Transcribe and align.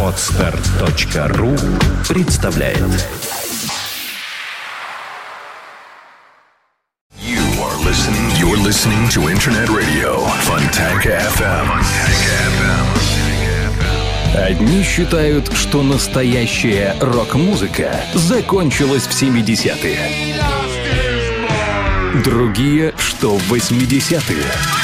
Отстар.ру 0.00 1.56
представляет 2.08 2.78
You 7.18 7.42
are 7.58 7.76
listening. 7.84 8.30
You're 8.38 8.62
listening 8.62 9.08
to 9.08 9.28
Internet 9.28 9.70
Radio 9.70 10.24
Fontanka 10.42 11.18
FM. 11.36 11.68
Одни 14.36 14.84
считают, 14.84 15.52
что 15.52 15.82
настоящая 15.82 16.94
рок-музыка 17.00 18.00
закончилась 18.14 19.08
в 19.08 19.20
70-е. 19.20 19.98
Другие, 22.22 22.94
что 22.98 23.36
в 23.36 23.52
80-е. 23.52 24.83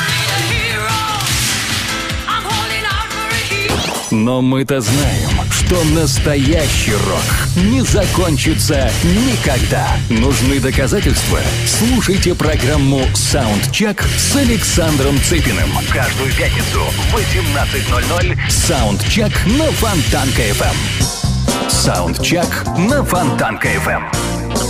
Но 4.11 4.43
мы-то 4.43 4.81
знаем, 4.81 5.31
что 5.51 5.83
настоящий 5.95 6.93
рок 6.93 7.65
не 7.65 7.83
закончится 7.83 8.91
никогда. 9.05 9.87
Нужны 10.09 10.59
доказательства? 10.59 11.39
Слушайте 11.65 12.35
программу 12.35 13.03
«Soundcheck» 13.15 14.03
с 14.03 14.35
Александром 14.35 15.17
Цыпиным. 15.23 15.71
Каждую 15.93 16.33
пятницу 16.33 16.81
в 16.81 17.15
18.00 17.15 18.37
«Soundcheck» 18.51 19.33
на 19.47 19.71
Фонтанка 19.71 21.15
FM. 21.15 21.69
«Soundcheck» 21.69 22.67
на 22.77 23.05
Фонтанка 23.05 24.25
FM. 24.25 24.70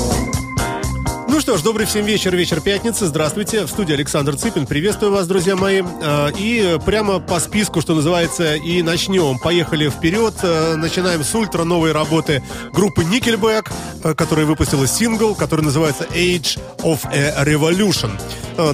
Ну 1.41 1.43
что 1.43 1.57
ж, 1.57 1.62
добрый 1.62 1.87
всем 1.87 2.05
вечер, 2.05 2.37
вечер 2.37 2.61
пятницы. 2.61 3.07
Здравствуйте, 3.07 3.65
в 3.65 3.71
студии 3.71 3.95
Александр 3.95 4.37
Цыпин. 4.37 4.67
Приветствую 4.67 5.11
вас, 5.11 5.27
друзья 5.27 5.57
мои. 5.57 5.83
А, 6.03 6.29
И 6.37 6.79
прямо 6.85 7.19
по 7.19 7.41
списку, 7.41 7.81
что 7.81 7.95
называется, 7.95 8.57
и 8.57 8.83
начнем. 8.83 9.39
Поехали 9.39 9.89
вперед. 9.89 10.34
А, 10.43 10.77
Начинаем 10.77 11.25
с 11.25 11.34
ультра 11.34 11.65
новой 11.65 11.92
работы 11.92 12.42
группы 12.75 13.05
Nickelback, 13.05 13.73
а, 14.05 14.14
которая 14.14 14.45
выпустила 14.45 14.87
сингл, 14.87 15.34
который 15.34 15.62
называется 15.62 16.05
Age 16.12 16.59
of 16.83 17.06
a 17.11 17.42
Revolution. 17.42 18.11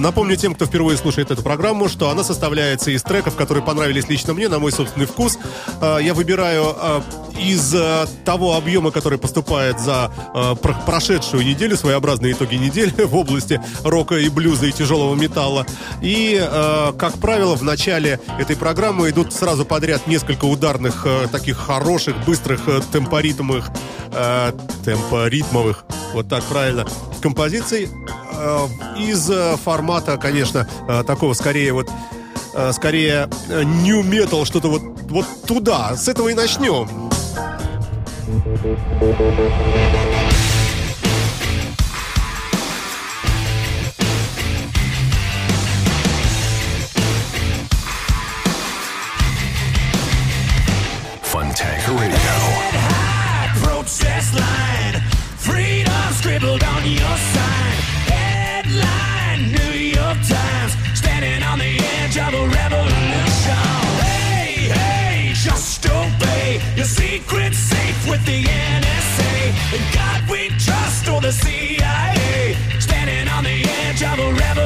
Напомню 0.01 0.35
тем, 0.35 0.53
кто 0.53 0.65
впервые 0.65 0.97
слушает 0.97 1.31
эту 1.31 1.43
программу, 1.43 1.87
что 1.87 2.09
она 2.09 2.21
составляется 2.21 2.91
из 2.91 3.01
треков, 3.03 3.37
которые 3.37 3.63
понравились 3.63 4.09
лично 4.09 4.33
мне, 4.33 4.49
на 4.49 4.59
мой 4.59 4.73
собственный 4.73 5.05
вкус. 5.05 5.37
Я 5.81 6.13
выбираю 6.13 6.75
из 7.39 7.73
того 8.25 8.55
объема, 8.57 8.91
который 8.91 9.17
поступает 9.17 9.79
за 9.79 10.11
про- 10.61 10.73
прошедшую 10.85 11.45
неделю, 11.45 11.77
своеобразные 11.77 12.33
итоги 12.33 12.56
недели 12.57 12.93
в 13.03 13.15
области 13.15 13.61
рока 13.83 14.15
и 14.15 14.29
блюза 14.29 14.67
и 14.67 14.71
тяжелого 14.71 15.15
металла. 15.15 15.65
И, 16.01 16.39
а, 16.41 16.93
как 16.93 17.13
правило, 17.19 17.55
в 17.55 17.63
начале 17.63 18.19
этой 18.39 18.55
программы 18.55 19.09
идут 19.09 19.33
сразу 19.33 19.65
подряд 19.65 20.07
несколько 20.07 20.45
ударных, 20.45 21.03
а, 21.05 21.27
таких 21.27 21.57
хороших, 21.57 22.15
быстрых, 22.25 22.61
а, 22.67 22.81
темпоритмовых, 22.91 23.69
а, 24.11 24.53
темпоритмовых, 24.83 25.85
вот 26.13 26.27
так 26.29 26.43
правильно, 26.43 26.85
композиций 27.21 27.89
а, 28.33 28.67
из 28.97 29.29
а, 29.29 29.57
формата, 29.57 30.17
конечно, 30.17 30.67
а, 30.87 31.03
такого 31.03 31.33
скорее 31.33 31.73
вот 31.73 31.89
а, 32.57 32.73
скорее 32.73 33.29
э, 33.49 33.61
new 33.61 34.01
metal, 34.01 34.43
что-то 34.43 34.69
вот, 34.69 34.81
вот 35.11 35.25
туда. 35.45 35.95
С 35.95 36.07
этого 36.07 36.29
и 36.29 36.33
начнем. 36.33 36.89
Fontanka 51.57 51.99
Radio. 51.99 52.17
protest 53.63 54.35
line. 54.35 55.01
Freedom 55.37 56.13
scribbled 56.13 56.63
on 56.63 56.85
your 56.85 57.17
sign. 57.33 57.77
Headline 58.13 59.51
New 59.57 59.73
York 59.73 60.19
Times. 60.29 60.73
Standing 60.93 61.41
on 61.41 61.57
the 61.57 61.79
edge 61.97 62.17
of 62.19 62.31
a 62.35 62.45
revolution. 62.47 63.57
Hey, 64.05 64.69
hey, 64.69 65.33
just 65.33 65.83
obey. 65.87 66.61
Your 66.75 66.85
secret's 66.85 67.57
safe 67.57 68.07
with 68.07 68.23
the 68.27 68.43
NSA. 68.43 69.33
In 69.73 69.81
God 69.95 70.29
we 70.29 70.49
trust 70.59 71.09
or 71.09 71.21
the 71.21 71.31
CIA. 71.31 72.55
Standing 72.79 73.27
on 73.29 73.43
the 73.43 73.63
edge 73.81 74.03
of 74.03 74.19
a 74.19 74.31
revolution. 74.31 74.56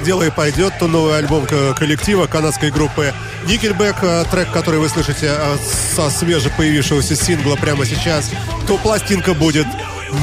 Дело 0.00 0.22
и 0.22 0.30
пойдет, 0.30 0.74
то 0.78 0.86
новый 0.86 1.16
альбом 1.18 1.46
коллектива 1.46 2.26
канадской 2.26 2.70
группы 2.70 3.12
Nickelback, 3.46 3.96
э, 4.02 4.24
трек, 4.30 4.50
который 4.52 4.80
вы 4.80 4.88
слышите 4.88 5.30
э, 5.30 5.56
со 5.94 6.10
свеже 6.10 6.50
появившегося 6.50 7.16
сингла 7.16 7.56
прямо 7.56 7.84
сейчас, 7.86 8.30
то 8.66 8.76
пластинка 8.78 9.34
будет 9.34 9.66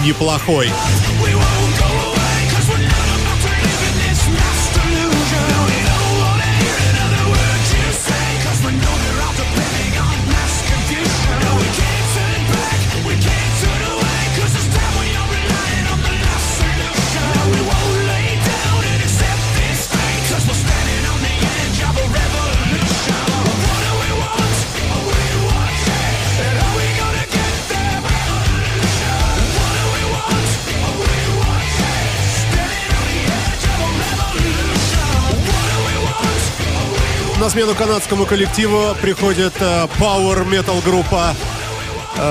неплохой. 0.06 0.70
Смену 37.58 37.74
канадскому 37.74 38.28
коллективу 38.28 38.96
приходит 39.02 39.54
э, 39.60 39.88
Power 40.00 40.48
Metal 40.48 40.80
группа 40.86 41.34
э, 42.16 42.22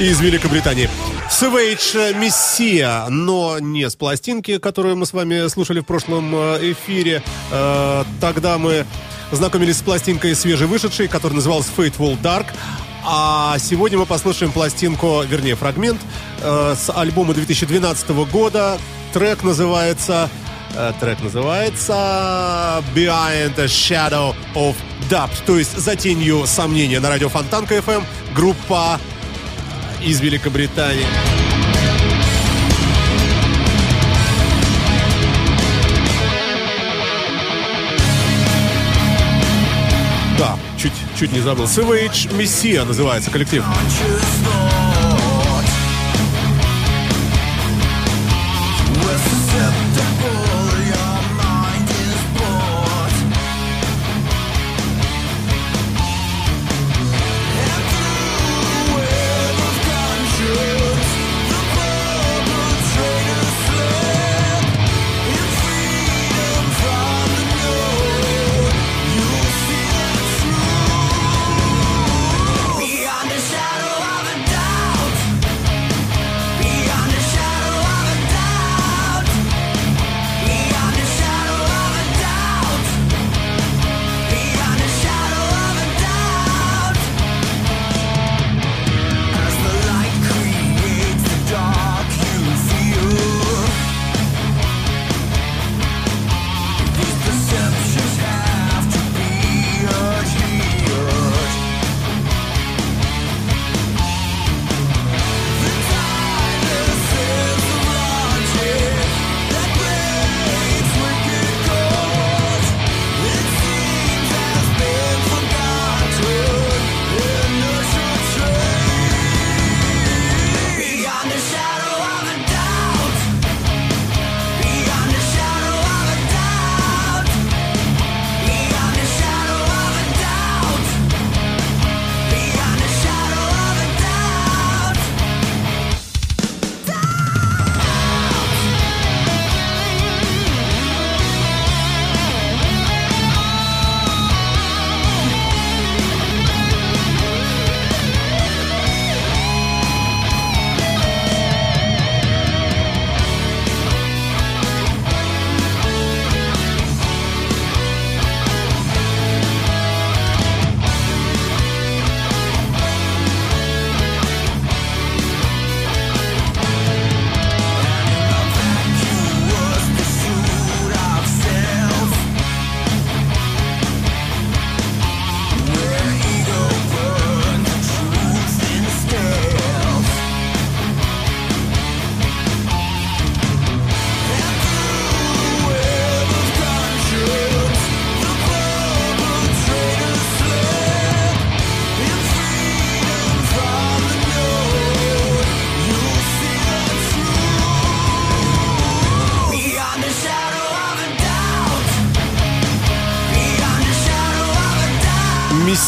из 0.00 0.20
Великобритании. 0.20 0.90
Savage 1.30 2.18
Messiah, 2.18 3.08
но 3.08 3.60
не 3.60 3.88
с 3.88 3.94
пластинки, 3.94 4.58
которую 4.58 4.96
мы 4.96 5.06
с 5.06 5.12
вами 5.12 5.46
слушали 5.46 5.78
в 5.78 5.84
прошлом 5.84 6.34
э, 6.34 6.72
эфире. 6.72 7.22
Э, 7.52 8.02
Тогда 8.20 8.58
мы 8.58 8.84
знакомились 9.30 9.76
с 9.76 9.82
пластинкой 9.82 10.34
свежевышедшей, 10.34 11.06
которая 11.06 11.36
называлась 11.36 11.70
Fateful 11.76 12.20
Dark. 12.20 12.46
А 13.06 13.56
сегодня 13.60 13.98
мы 13.98 14.06
послушаем 14.06 14.50
пластинку, 14.50 15.22
вернее, 15.22 15.54
фрагмент 15.54 16.00
э, 16.42 16.74
с 16.76 16.90
альбома 16.92 17.34
2012 17.34 18.10
года. 18.32 18.80
Трек 19.12 19.44
называется... 19.44 20.28
э, 20.74 20.92
трек 21.00 21.20
называется 21.22 22.82
Behind 22.94 23.54
the 23.56 23.66
Shadow 23.66 24.34
of 24.54 24.74
Doubt, 25.08 25.30
то 25.46 25.58
есть 25.58 25.76
за 25.76 25.96
тенью 25.96 26.46
сомнения 26.46 27.00
на 27.00 27.08
радио 27.08 27.28
Фонтанка 27.28 27.76
FM, 27.76 28.04
группа 28.34 29.00
из 30.02 30.20
Великобритании. 30.20 31.06
Да, 40.38 40.58
чуть, 40.78 40.92
чуть 41.18 41.32
не 41.32 41.40
забыл. 41.40 41.64
Savage 41.64 42.30
Messiah 42.36 42.84
называется 42.84 43.30
коллектив. 43.30 43.64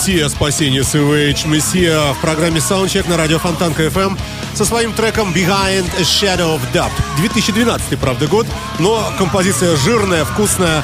Мессия 0.02 0.28
спасения 0.28 0.80
Savage 0.80 1.46
Мессия 1.46 2.12
в 2.14 2.20
программе 2.20 2.58
Soundcheck 2.58 3.08
на 3.08 3.16
радио 3.16 3.38
Фонтанка 3.38 3.84
FM 3.84 4.18
со 4.52 4.64
своим 4.64 4.92
треком 4.94 5.32
Behind 5.32 5.88
a 5.96 6.02
Shadow 6.02 6.56
of 6.56 6.60
Doubt. 6.74 6.90
2012, 7.18 7.96
правда, 8.00 8.26
год, 8.26 8.48
но 8.80 9.00
композиция 9.16 9.76
жирная, 9.76 10.24
вкусная. 10.24 10.82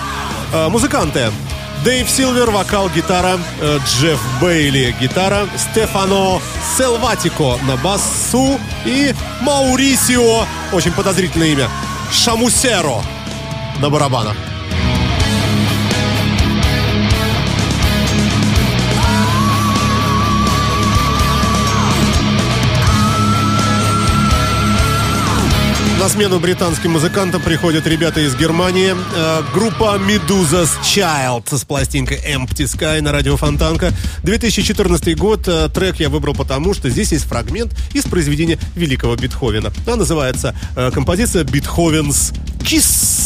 Э, 0.53 0.69
музыканты. 0.69 1.33
Дэйв 1.85 2.09
Силвер, 2.09 2.53
вокал, 2.53 2.89
гитара, 2.91 3.41
э, 3.61 3.81
Джефф 3.89 4.21
Бейли, 4.41 4.95
гитара, 5.01 5.49
Стефано 5.57 6.41
Селватико 6.77 7.59
на 7.67 7.77
басу 7.77 8.61
и 8.85 9.13
Маурисио, 9.41 10.45
очень 10.71 10.93
подозрительное 10.93 11.49
имя, 11.49 11.69
Шамусеро 12.13 13.03
на 13.81 13.91
барабанах. 13.91 14.37
На 26.09 26.15
смену 26.15 26.41
британским 26.41 26.93
музыкантам 26.93 27.43
приходят 27.43 27.87
ребята 27.87 28.21
из 28.21 28.35
Германии. 28.35 28.95
Э, 29.15 29.43
группа 29.53 29.99
Medusa's 29.99 30.71
Child 30.83 31.55
с 31.55 31.65
пластинкой 31.65 32.17
Empty 32.17 32.65
Sky 32.65 33.03
на 33.03 33.13
радио 33.13 33.37
Фонтанка. 33.37 33.93
2014 34.23 35.15
год. 35.19 35.47
Э, 35.47 35.69
трек 35.69 35.97
я 35.97 36.09
выбрал 36.09 36.35
потому, 36.35 36.73
что 36.73 36.89
здесь 36.89 37.13
есть 37.13 37.27
фрагмент 37.27 37.77
из 37.93 38.05
произведения 38.05 38.59
великого 38.75 39.17
Бетховена. 39.17 39.71
Она 39.87 39.97
называется 39.97 40.57
э, 40.77 40.91
композиция 40.93 41.45
«Бетховен's 41.45 42.35
Kiss». 42.61 43.18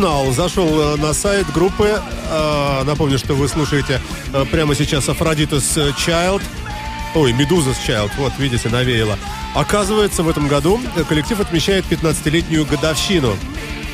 узнал, 0.00 0.32
зашел 0.32 0.80
э, 0.80 0.96
на 0.96 1.12
сайт 1.12 1.46
группы. 1.52 2.00
А, 2.30 2.82
напомню, 2.84 3.18
что 3.18 3.34
вы 3.34 3.48
слушаете 3.48 4.00
э, 4.32 4.46
прямо 4.50 4.74
сейчас 4.74 5.10
Афродитус 5.10 5.76
э, 5.76 5.92
Чайлд. 5.98 6.40
Ой, 7.14 7.34
Медуза 7.34 7.74
с 7.74 7.78
Чайлд, 7.78 8.10
вот, 8.16 8.32
видите, 8.38 8.70
навеяло. 8.70 9.18
Оказывается, 9.54 10.22
в 10.22 10.28
этом 10.30 10.48
году 10.48 10.80
коллектив 11.06 11.38
отмечает 11.40 11.84
15-летнюю 11.90 12.64
годовщину. 12.64 13.36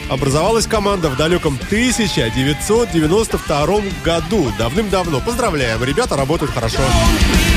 Образовалась 0.08 0.68
команда 0.68 1.08
в 1.08 1.16
далеком 1.16 1.58
1992 1.66 3.66
году, 4.04 4.52
давным-давно. 4.56 5.20
Поздравляем, 5.20 5.82
ребята 5.82 6.16
работают 6.16 6.52
хорошо. 6.52 6.78
Don't 6.78 7.55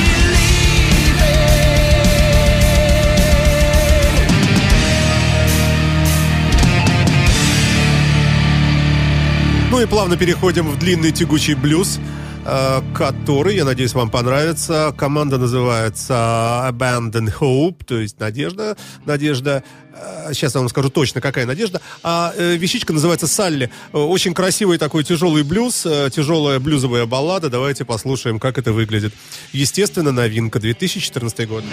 И 9.81 9.85
плавно 9.85 10.17
переходим 10.17 10.67
в 10.67 10.77
длинный 10.77 11.13
тягучий 11.13 11.53
блюз, 11.53 11.99
э, 12.45 12.81
который, 12.93 13.55
я 13.55 13.63
надеюсь, 13.63 13.93
вам 13.93 14.09
понравится. 14.09 14.93
Команда 14.97 15.37
называется 15.37 16.65
Abandon 16.69 17.33
Hope, 17.39 17.85
то 17.85 17.97
есть 17.97 18.19
надежда, 18.19 18.75
надежда. 19.05 19.63
Э, 19.93 20.33
Сейчас 20.33 20.53
я 20.55 20.59
вам 20.59 20.67
скажу 20.67 20.89
точно, 20.89 21.21
какая 21.21 21.45
надежда. 21.45 21.79
А 22.03 22.33
э, 22.35 22.57
вещичка 22.57 22.91
называется 22.91 23.25
Салли. 23.25 23.69
Очень 23.93 24.33
красивый 24.33 24.77
такой 24.77 25.05
тяжелый 25.05 25.43
блюз, 25.43 25.83
тяжелая 26.11 26.59
блюзовая 26.59 27.05
баллада. 27.05 27.49
Давайте 27.49 27.85
послушаем, 27.85 28.37
как 28.37 28.57
это 28.57 28.73
выглядит. 28.73 29.13
Естественно, 29.53 30.11
новинка 30.11 30.59
2014 30.59 31.47
год. 31.47 31.63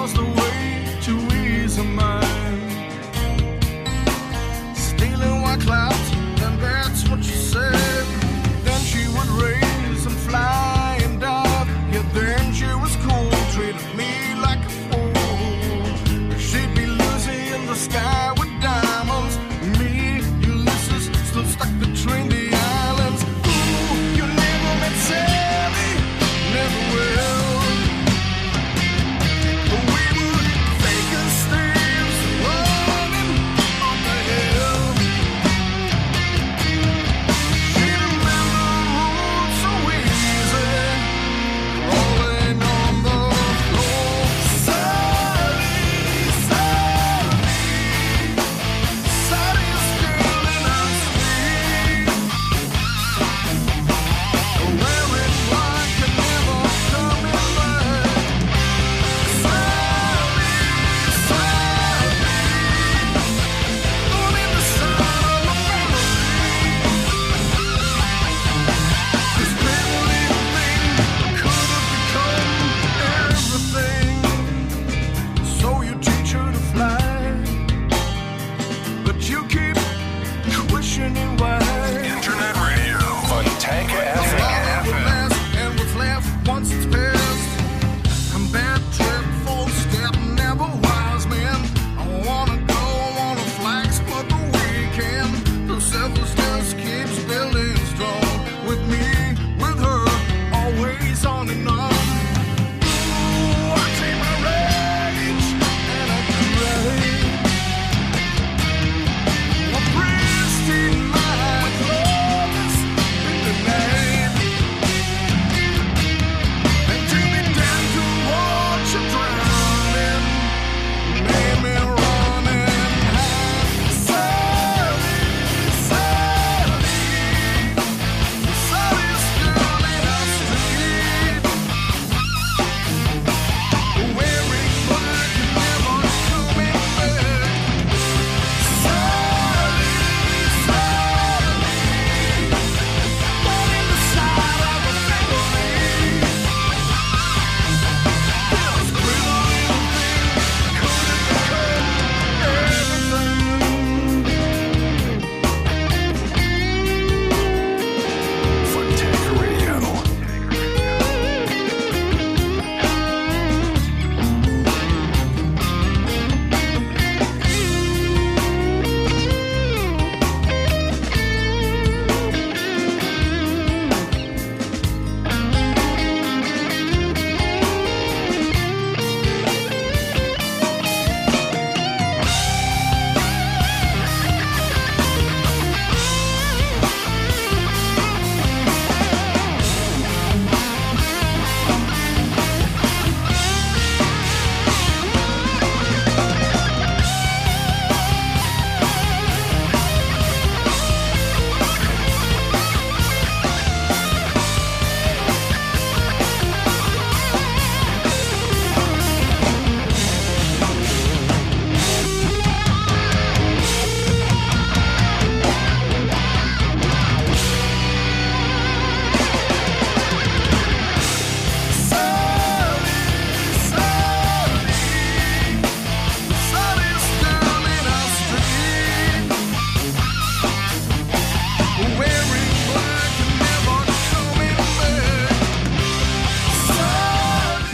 across 0.00 0.12
the 0.14 0.22
world. 0.24 0.49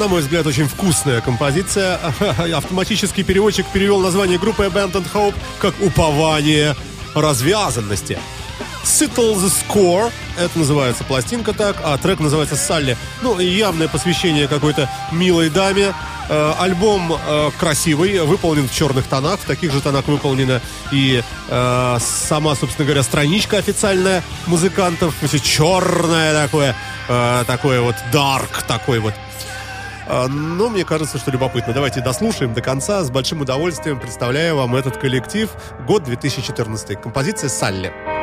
На 0.07 0.11
мой 0.11 0.21
взгляд, 0.21 0.47
очень 0.47 0.69
вкусная 0.69 1.21
композиция. 1.21 1.99
Автоматический 2.55 3.25
переводчик 3.25 3.67
перевел 3.73 3.99
название 3.99 4.39
группы 4.39 4.65
Abandoned 4.65 5.13
Hope 5.13 5.35
как 5.59 5.75
«Упование 5.81 6.77
развязанности». 7.13 8.17
Settle 8.85 9.35
the 9.35 9.51
Score, 9.51 10.13
это 10.39 10.57
называется 10.57 11.03
пластинка 11.03 11.53
так, 11.53 11.79
а 11.83 11.99
трек 11.99 12.21
называется 12.21 12.55
«Салли». 12.55 12.97
Ну, 13.21 13.41
явное 13.41 13.89
посвящение 13.89 14.47
какой-то 14.47 14.89
милой 15.11 15.51
даме. 15.51 15.93
Э, 16.29 16.55
альбом 16.57 17.13
э, 17.13 17.51
красивый, 17.59 18.21
выполнен 18.21 18.69
в 18.69 18.73
черных 18.73 19.09
тонах, 19.09 19.41
в 19.41 19.45
таких 19.45 19.73
же 19.73 19.81
тонах 19.81 20.07
выполнена 20.07 20.61
и 20.93 21.21
э, 21.49 21.99
сама, 22.01 22.55
собственно 22.55 22.85
говоря, 22.87 23.03
страничка 23.03 23.59
официальная 23.59 24.23
музыкантов. 24.47 25.17
Все 25.21 25.41
черное 25.41 26.33
такое, 26.45 26.77
такое 27.47 27.81
вот 27.81 27.97
dark, 28.13 28.65
такой 28.69 29.01
вот 29.01 29.15
Но 30.09 30.69
мне 30.69 30.85
кажется, 30.85 31.19
что 31.19 31.31
любопытно. 31.31 31.73
Давайте 31.73 32.01
дослушаем 32.01 32.55
до 32.55 32.63
конца. 32.63 33.03
С 33.03 33.11
большим 33.11 33.41
удовольствием 33.41 33.99
представляю 33.99 34.57
вам 34.57 34.77
этот 34.77 34.97
коллектив. 34.97 35.51
Год 35.87 36.05
2014. 36.05 37.01
Композиция 37.01 37.49
«Салли». 37.49 38.16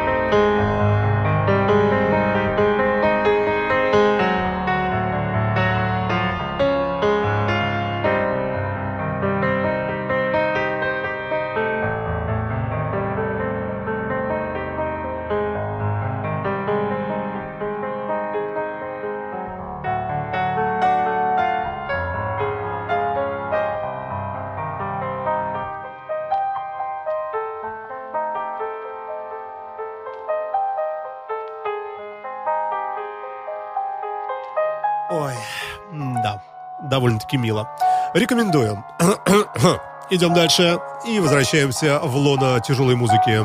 Довольно-таки 37.34 37.38
мило. 37.38 37.70
Рекомендую. 38.14 38.84
Идем 40.10 40.34
дальше 40.34 40.80
и 41.08 41.20
возвращаемся 41.20 42.00
в 42.00 42.16
лоно 42.16 42.60
тяжелой 42.60 42.96
музыки. 42.96 43.40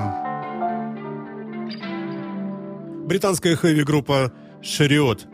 Британская 3.06 3.56
хэви-группа 3.56 4.32
Шариот 4.62 5.26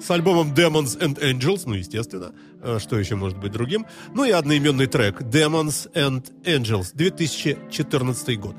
с 0.00 0.10
альбомом 0.10 0.52
Demons 0.52 0.98
and 1.00 1.18
Angels, 1.20 1.62
ну, 1.66 1.74
естественно, 1.74 2.32
э, 2.62 2.78
что 2.80 2.98
еще 2.98 3.16
может 3.16 3.38
быть 3.38 3.50
другим, 3.50 3.86
ну 4.14 4.24
и 4.24 4.30
одноименный 4.30 4.86
трек 4.86 5.22
Demons 5.22 5.90
and 5.94 6.24
Angels, 6.44 6.90
2014 6.94 8.38
год. 8.38 8.56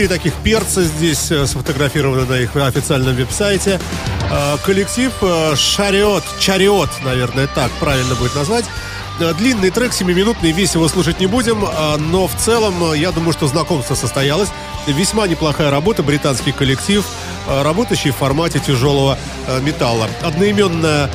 Четыре 0.00 0.16
таких 0.16 0.34
перца 0.36 0.82
здесь 0.82 1.30
э, 1.30 1.44
сфотографированы 1.44 2.24
на 2.24 2.38
их 2.40 2.56
официальном 2.56 3.14
веб-сайте. 3.16 3.78
Э, 4.30 4.56
Коллектив 4.64 5.12
э, 5.20 5.54
Шариот, 5.54 6.24
Чариот, 6.38 6.88
наверное, 7.04 7.46
так 7.48 7.70
правильно 7.72 8.14
будет 8.14 8.34
назвать. 8.34 8.64
Длинный 9.18 9.68
трек, 9.68 9.92
7-минутный, 9.92 10.52
весь 10.52 10.72
его 10.74 10.88
слушать 10.88 11.20
не 11.20 11.26
будем, 11.26 11.66
но 12.10 12.26
в 12.26 12.34
целом, 12.36 12.94
я 12.94 13.12
думаю, 13.12 13.34
что 13.34 13.46
знакомство 13.46 13.94
состоялось. 13.94 14.48
Весьма 14.86 15.26
неплохая 15.26 15.70
работа, 15.70 16.02
британский 16.02 16.52
коллектив, 16.52 17.04
работающий 17.46 18.12
в 18.12 18.16
формате 18.16 18.60
тяжелого 18.60 19.18
металла. 19.60 20.08
Одноименная 20.22 21.10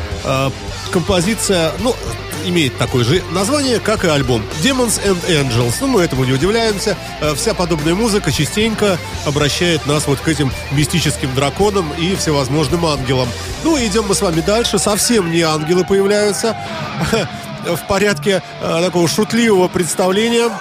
композиция, 0.92 1.72
ну, 1.80 1.96
имеет 2.48 2.78
такое 2.78 3.04
же 3.04 3.24
название, 3.32 3.80
как 3.80 4.06
и 4.06 4.08
альбом 4.08 4.42
Demons 4.64 5.02
and 5.06 5.18
Angels. 5.28 5.76
Ну, 5.82 5.88
мы 5.88 6.02
этому 6.02 6.24
не 6.24 6.32
удивляемся. 6.34 6.98
Э, 7.22 7.34
Вся 7.36 7.54
подобная 7.54 7.96
музыка 7.96 8.32
частенько 8.32 8.98
обращает 9.26 9.86
нас 9.86 10.08
вот 10.08 10.20
к 10.20 10.28
этим 10.28 10.52
мистическим 10.72 11.34
драконам 11.36 11.92
и 11.98 12.16
всевозможным 12.16 12.86
ангелам. 12.86 13.28
Ну, 13.64 13.78
идем 13.78 14.06
мы 14.08 14.16
с 14.16 14.22
вами 14.22 14.42
дальше. 14.42 14.80
Совсем 14.80 15.32
не 15.32 15.42
ангелы 15.42 15.84
появляются. 15.86 16.56
В 17.66 17.88
порядке 17.88 18.44
э, 18.62 18.82
такого 18.84 19.08
шутливого 19.08 19.68
представления 19.68 20.52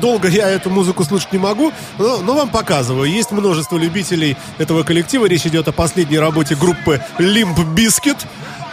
долго 0.00 0.28
я 0.28 0.48
эту 0.48 0.70
музыку 0.70 1.04
слушать 1.04 1.32
не 1.32 1.38
могу, 1.38 1.72
но, 1.98 2.18
но 2.18 2.34
вам 2.34 2.48
показываю. 2.48 3.10
Есть 3.10 3.30
множество 3.30 3.76
любителей 3.76 4.36
этого 4.58 4.82
коллектива. 4.82 5.26
Речь 5.26 5.46
идет 5.46 5.68
о 5.68 5.72
последней 5.72 6.18
работе 6.18 6.54
группы 6.54 7.02
Limp 7.18 7.56
Bizkit. 7.74 8.18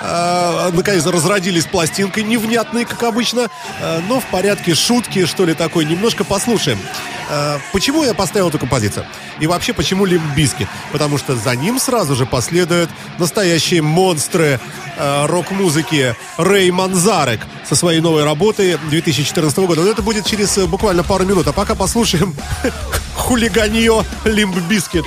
Э, 0.01 0.69
наконец 0.71 1.05
разродились 1.05 1.65
пластинкой 1.65 2.23
невнятной, 2.23 2.85
как 2.85 3.03
обычно, 3.03 3.49
э, 3.81 3.99
но 4.07 4.19
в 4.19 4.25
порядке 4.25 4.75
шутки, 4.75 5.25
что 5.25 5.45
ли, 5.45 5.53
такой. 5.53 5.85
Немножко 5.85 6.23
послушаем. 6.23 6.79
Э, 7.29 7.59
почему 7.71 8.03
я 8.03 8.13
поставил 8.13 8.49
эту 8.49 8.59
композицию? 8.59 9.05
И 9.39 9.47
вообще, 9.47 9.73
почему 9.73 10.05
Bizkit? 10.05 10.67
Потому 10.91 11.17
что 11.17 11.35
за 11.35 11.55
ним 11.55 11.79
сразу 11.79 12.15
же 12.15 12.25
последуют 12.25 12.89
настоящие 13.17 13.81
монстры 13.81 14.59
э, 14.97 15.25
рок-музыки 15.27 16.15
Рэй 16.37 16.71
Манзарек 16.71 17.41
со 17.67 17.75
своей 17.75 18.01
новой 18.01 18.23
работой 18.23 18.77
2014 18.89 19.57
года. 19.59 19.81
Но 19.81 19.89
это 19.89 20.01
будет 20.01 20.25
через 20.25 20.57
э, 20.57 20.65
буквально 20.65 21.03
пару 21.03 21.25
минут. 21.25 21.47
А 21.47 21.53
пока 21.53 21.75
послушаем 21.75 22.35
хулиганье 23.15 24.03
Limp 24.25 24.55
Bizkit. 24.67 25.05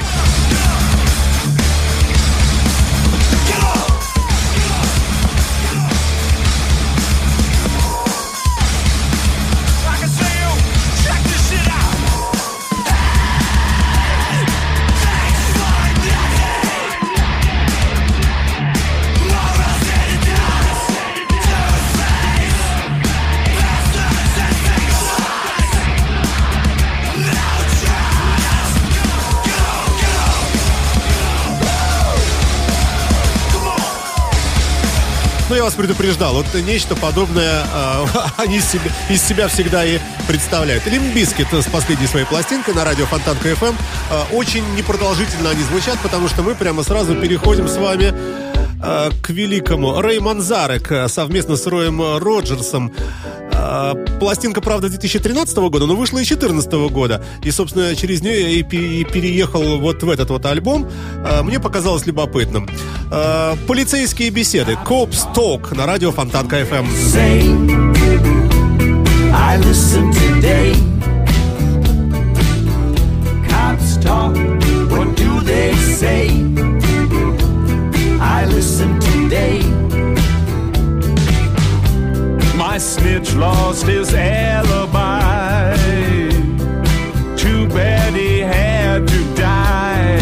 Я 35.62 35.66
вас 35.66 35.74
предупреждал, 35.74 36.34
вот 36.34 36.46
нечто 36.54 36.96
подобное 36.96 37.64
э, 37.72 38.04
они 38.36 38.56
из 38.56 38.64
себя, 38.64 38.90
из 39.08 39.22
себя 39.22 39.46
всегда 39.46 39.84
и 39.84 40.00
представляют. 40.26 40.84
Limp 40.86 41.10
Bizkit 41.10 41.46
с 41.52 41.66
последней 41.66 42.08
своей 42.08 42.26
пластинкой 42.26 42.74
на 42.74 42.84
радио 42.84 43.06
Фонтанка 43.06 43.50
FM. 43.50 43.76
Э, 44.10 44.34
очень 44.34 44.64
непродолжительно 44.74 45.50
они 45.50 45.62
звучат, 45.62 46.00
потому 46.02 46.26
что 46.26 46.42
мы 46.42 46.56
прямо 46.56 46.82
сразу 46.82 47.14
переходим 47.14 47.68
с 47.68 47.76
вами 47.76 48.12
э, 48.82 49.10
к 49.22 49.30
великому 49.30 50.00
Рэй 50.00 50.18
Манзарек 50.18 50.90
э, 50.90 51.06
совместно 51.06 51.54
с 51.54 51.64
Роем 51.68 52.18
Роджерсом. 52.18 52.92
Э, 53.54 53.94
Пластинка, 54.18 54.60
правда, 54.60 54.88
2013 54.88 55.56
года, 55.70 55.86
но 55.86 55.94
вышла 55.96 56.18
и 56.18 56.24
2014 56.24 56.72
года. 56.90 57.24
И, 57.42 57.50
собственно, 57.50 57.94
через 57.96 58.22
нее 58.22 58.40
я 58.42 58.48
и 58.48 58.62
пе- 58.62 59.00
и 59.00 59.04
переехал 59.04 59.78
вот 59.78 60.02
в 60.02 60.10
этот 60.10 60.30
вот 60.30 60.44
альбом. 60.46 60.88
Э, 61.24 61.42
Мне 61.42 61.60
показалось 61.60 62.06
любопытным. 62.06 62.68
Э, 63.10 63.54
Полицейские 63.66 64.30
беседы. 64.30 64.76
Cops 64.86 65.32
Talk 65.34 65.74
на 65.76 65.86
радио 65.86 66.12
Фонтанка 66.12 66.60
FM. 66.60 66.86
I 78.20 78.44
listen 78.46 78.98
today. 79.00 79.91
My 82.72 82.78
snitch 82.78 83.34
lost 83.34 83.84
his 83.84 84.14
alibi. 84.14 85.76
Too 87.36 87.68
bad 87.68 88.14
he 88.14 88.38
had 88.38 89.06
to 89.08 89.34
die. 89.34 90.18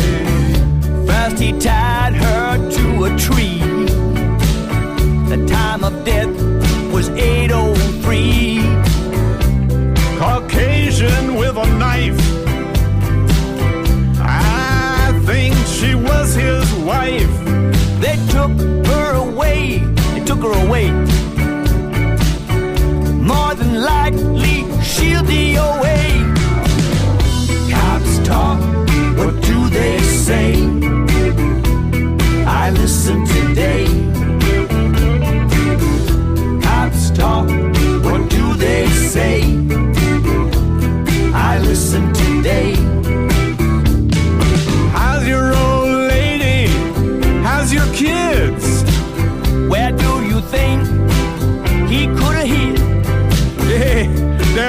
First 1.07 1.41
he 1.41 1.53
tied 1.61 2.15
her 2.15 2.57
to 2.73 3.05
a 3.05 3.17
tree. 3.17 3.61
The 5.29 5.47
time 5.47 5.85
of 5.85 6.05
death 6.05 6.35
was 6.93 7.09
803. 7.11 8.59
Caucasian 10.19 11.37
with 11.37 11.57
a 11.57 11.67
knife. 11.79 12.21
I 14.19 15.17
think 15.25 15.55
she 15.69 15.95
was 15.95 16.35
his 16.35 16.69
wife. 16.83 17.31
They 18.01 18.17
took 18.29 18.51
her 18.89 19.15
away. 19.15 19.85
They 20.15 20.25
took 20.25 20.41
her 20.41 20.67
away. 20.67 20.91
Than 23.91 24.35
likely, 24.35 24.83
she'll 24.83 25.25
away. 25.57 26.07
Cops 27.71 28.19
talk. 28.27 28.61
What 29.19 29.35
do 29.43 29.69
they 29.69 29.99
say? 30.27 30.55
I 32.47 32.71
listen 32.71 33.27
today. 33.27 33.87
Cops 36.63 37.11
talk. 37.11 37.49
What 38.05 38.31
do 38.31 38.55
they 38.55 38.87
say? 38.89 39.90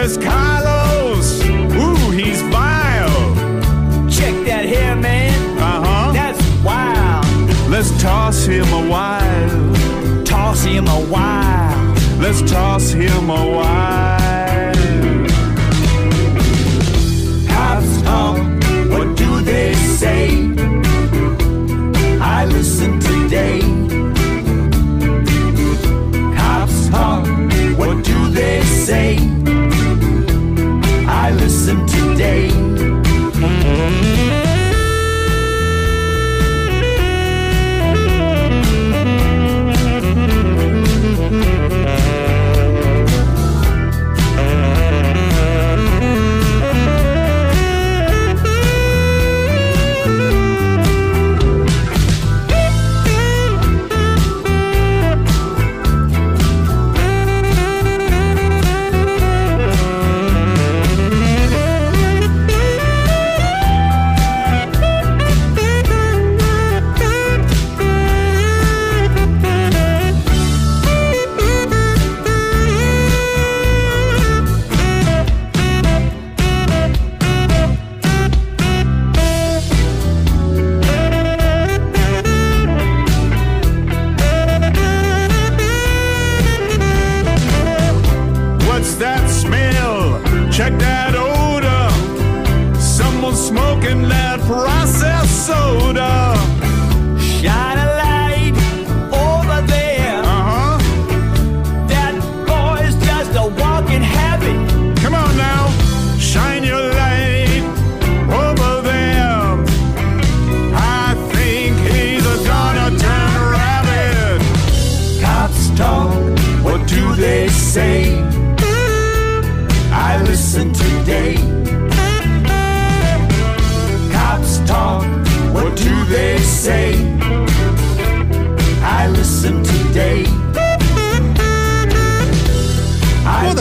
There's 0.02 0.18
Carlos. 0.18 1.44
Ooh, 1.44 2.10
he's 2.10 2.42
vile. 2.42 3.36
Check 4.10 4.34
that 4.48 4.66
hair, 4.66 4.96
man. 4.96 5.58
Uh 5.60 5.84
huh. 5.86 6.12
That's 6.12 6.42
wild. 6.64 7.70
Let's 7.70 7.92
toss 8.02 8.46
him 8.46 8.66
a 8.74 8.90
while. 8.90 10.24
Toss 10.24 10.64
him 10.64 10.88
a 10.88 11.02
while. 11.06 11.96
Let's 12.20 12.42
toss 12.52 12.90
him 12.90 13.30
a 13.30 13.46
while. 13.58 14.21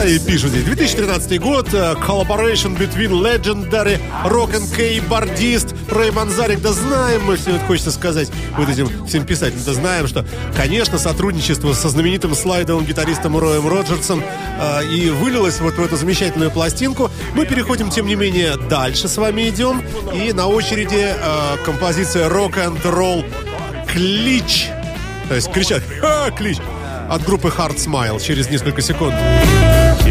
Вот 0.01 0.07
они 0.07 0.17
пишут 0.17 0.49
здесь. 0.49 0.63
2013 0.63 1.39
год. 1.39 1.67
э, 1.73 1.93
Collaboration 1.93 2.75
between 2.75 3.11
legendary 3.21 3.99
rock 4.25 4.51
and 4.53 4.75
K 4.75 4.99
бардист 5.07 5.75
Рэй 5.91 6.09
Манзарик. 6.09 6.59
Да 6.59 6.73
знаем 6.73 7.23
мы, 7.23 7.37
все 7.37 7.51
это 7.55 7.65
хочется 7.65 7.91
сказать 7.91 8.31
вот 8.57 8.67
этим 8.67 9.05
всем 9.05 9.27
писателям. 9.27 9.61
Да 9.63 9.73
знаем, 9.73 10.07
что, 10.07 10.25
конечно, 10.57 10.97
сотрудничество 10.97 11.73
со 11.73 11.89
знаменитым 11.89 12.33
слайдовым 12.33 12.83
гитаристом 12.83 13.37
Роем 13.37 13.67
Роджерсом 13.67 14.23
э, 14.59 14.85
и 14.85 15.11
вылилось 15.11 15.59
вот 15.59 15.75
в 15.75 15.83
эту 15.83 15.95
замечательную 15.97 16.49
пластинку. 16.49 17.11
Мы 17.35 17.45
переходим, 17.45 17.91
тем 17.91 18.07
не 18.07 18.15
менее, 18.15 18.57
дальше 18.57 19.07
с 19.07 19.17
вами 19.17 19.49
идем. 19.49 19.83
И 20.15 20.33
на 20.33 20.47
очереди 20.47 21.13
э, 21.13 21.57
композиция 21.63 22.27
Roll 22.27 23.23
Клич. 23.87 24.67
То 25.29 25.35
есть 25.35 25.51
кричат 25.51 25.83
«Ха, 25.99 26.31
клич! 26.31 26.57
От 27.07 27.23
группы 27.23 27.49
Hard 27.49 27.75
Smile 27.75 28.19
через 28.19 28.49
несколько 28.49 28.81
секунд. 28.81 29.13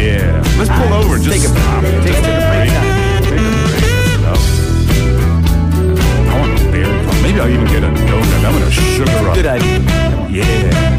Yeah, 0.01 0.41
let's 0.57 0.69
pull 0.69 0.93
over. 0.93 1.17
Just 1.17 1.29
Take 1.29 1.43
a 1.45 1.53
stop. 1.53 1.81
break. 1.81 1.93
Take, 2.03 2.15
take 2.15 2.17
a 2.17 2.41
break. 2.49 2.69
Take 2.69 2.73
a 2.73 2.81
break. 2.81 3.41
I 6.25 6.39
want 6.39 6.59
a 6.59 6.71
beer. 6.71 6.85
Oh, 6.89 7.19
maybe 7.21 7.39
I'll 7.39 7.49
even 7.49 7.67
get 7.67 7.83
a 7.83 7.87
donut. 7.87 8.45
I'm 8.45 8.53
gonna 8.53 8.71
sugar 8.71 9.29
up. 9.29 9.35
Good 9.35 9.45
idea. 9.45 9.79
Yeah. 10.31 10.90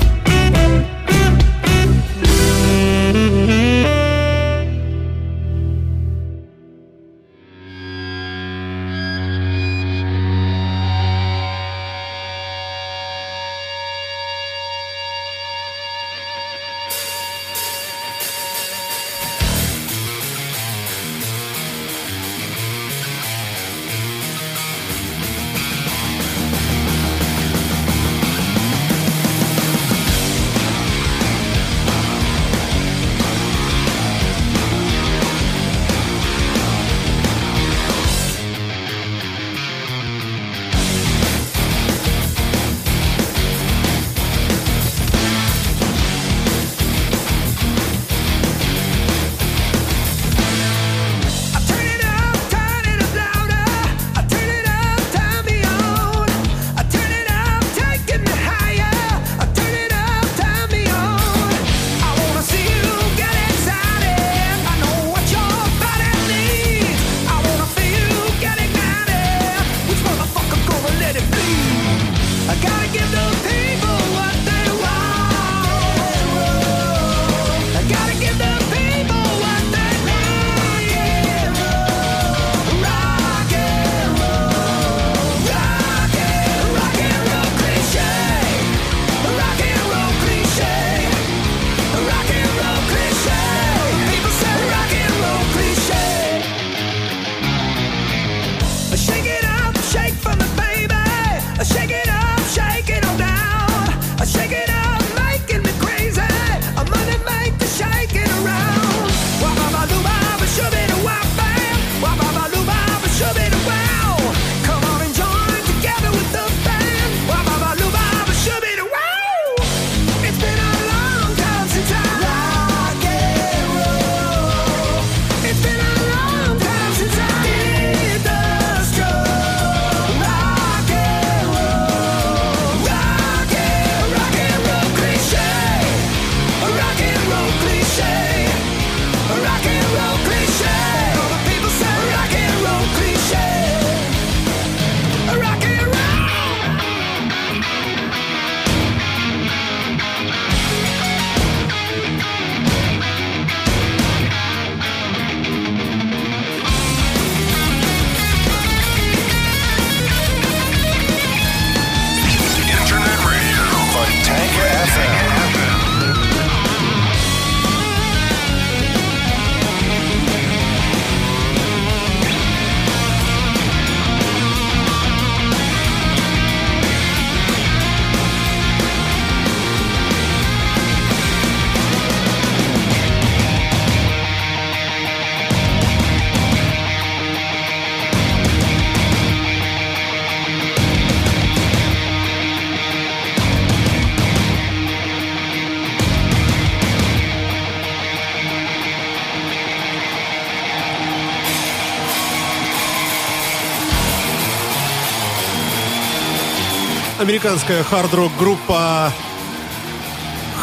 Американская 207.33 207.83
хард-рок 207.83 208.31
группа 208.39 209.11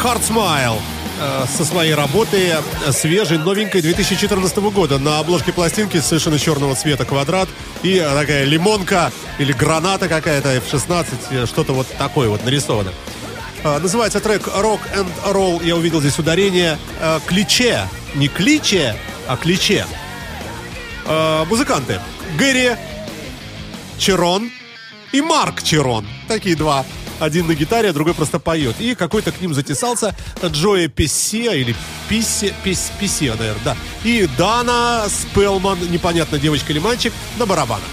Hard 0.04 0.22
Smile. 0.22 0.78
э, 1.20 1.44
со 1.52 1.64
своей 1.64 1.94
работой 1.94 2.52
э, 2.86 2.92
свежей, 2.92 3.38
новенькой 3.38 3.82
2014 3.82 4.56
года. 4.58 5.00
На 5.00 5.18
обложке 5.18 5.52
пластинки 5.52 5.98
совершенно 5.98 6.38
черного 6.38 6.76
цвета 6.76 7.04
квадрат 7.04 7.48
и 7.82 7.98
такая 7.98 8.44
лимонка 8.44 9.10
или 9.40 9.52
граната 9.52 10.06
какая-то 10.06 10.50
F-16, 10.58 11.06
э, 11.32 11.46
что-то 11.46 11.72
вот 11.72 11.88
такое 11.98 12.28
вот 12.28 12.44
нарисовано. 12.44 12.92
Называется 13.64 14.20
трек 14.20 14.46
Rock 14.46 14.80
and 14.94 15.08
Roll. 15.26 15.66
Я 15.66 15.74
увидел 15.74 15.98
здесь 16.00 16.20
ударение 16.20 16.78
кличе. 17.26 17.88
Не 18.14 18.28
кличе, 18.28 18.94
а 19.26 19.36
кличе. 19.36 19.86
Музыканты. 21.48 22.00
Гэри 22.38 22.76
Черон 23.98 24.52
и 25.12 25.20
Марк 25.20 25.62
Черон. 25.62 26.06
Такие 26.28 26.56
два. 26.56 26.84
Один 27.18 27.46
на 27.46 27.54
гитаре, 27.54 27.90
а 27.90 27.92
другой 27.92 28.14
просто 28.14 28.38
поет. 28.38 28.76
И 28.80 28.94
какой-то 28.94 29.30
к 29.30 29.40
ним 29.40 29.52
затесался 29.52 30.16
Джои 30.42 30.86
Пессе 30.86 31.60
или 31.60 31.76
Писсе, 32.08 32.54
Пис, 32.64 32.90
Писсе, 32.98 33.34
наверное, 33.34 33.62
да. 33.64 33.76
И 34.04 34.26
Дана 34.38 35.04
Спелман, 35.08 35.78
непонятно, 35.90 36.38
девочка 36.38 36.72
или 36.72 36.78
мальчик, 36.78 37.12
на 37.38 37.44
барабанах. 37.44 37.84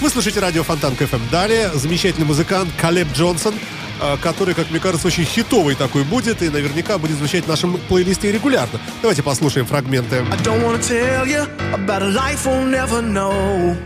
Вы 0.00 0.10
слушаете 0.10 0.40
радио 0.40 0.64
Фонтанка 0.64 0.96
FM. 0.96 1.20
Далее 1.30 1.70
замечательный 1.72 2.24
музыкант 2.24 2.70
Калеб 2.80 3.06
Джонсон, 3.14 3.54
э, 4.00 4.16
который, 4.20 4.52
как 4.54 4.68
мне 4.70 4.80
кажется, 4.80 5.06
очень 5.06 5.24
хитовый 5.24 5.76
такой 5.76 6.02
будет 6.02 6.42
и 6.42 6.48
наверняка 6.48 6.98
будет 6.98 7.18
звучать 7.18 7.44
в 7.44 7.48
нашем 7.48 7.78
плейлисте 7.88 8.32
регулярно. 8.32 8.80
Давайте 9.00 9.22
послушаем 9.22 9.64
фрагменты. 9.64 10.16
I 10.16 10.42
don't 10.42 10.60
wanna 10.64 10.80
tell 10.80 11.24
you 11.24 11.46
about 11.72 12.02
a 12.02 12.08
life 12.08 12.44
we'll 12.46 12.68
never 12.68 13.00
know. 13.00 13.76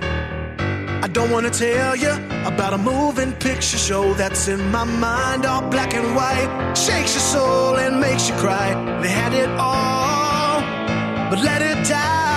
I 1.06 1.08
don't 1.08 1.30
wanna 1.30 1.50
tell 1.50 1.94
you 1.94 2.10
about 2.52 2.72
a 2.72 2.78
moving 2.78 3.32
picture 3.34 3.78
show 3.78 4.12
that's 4.14 4.48
in 4.48 4.72
my 4.72 4.82
mind, 4.82 5.46
all 5.46 5.62
black 5.70 5.94
and 5.94 6.16
white. 6.16 6.74
Shakes 6.76 7.14
your 7.14 7.26
soul 7.34 7.76
and 7.76 8.00
makes 8.00 8.28
you 8.28 8.34
cry. 8.34 8.74
They 9.00 9.08
had 9.08 9.32
it 9.32 9.48
all, 9.50 10.60
but 11.30 11.38
let 11.44 11.62
it 11.62 11.88
die. 11.88 12.35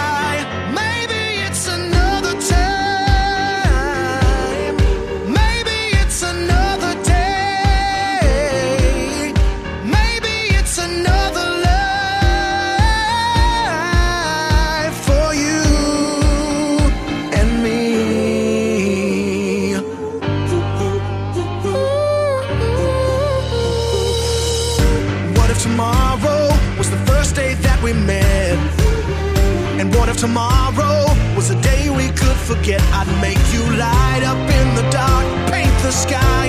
Tomorrow 30.20 31.05
was 31.34 31.49
a 31.49 31.61
day 31.61 31.89
we 31.89 32.07
could 32.09 32.36
forget? 32.36 32.82
I'd 32.91 33.07
make 33.22 33.39
you 33.53 33.63
light 33.78 34.24
up 34.26 34.38
in 34.59 34.76
the 34.76 34.86
dark, 34.91 35.26
paint 35.49 35.72
the 35.82 35.91
sky 35.91 36.47